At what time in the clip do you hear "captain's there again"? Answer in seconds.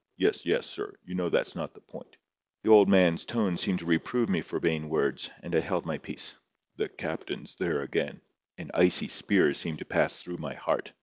6.89-8.19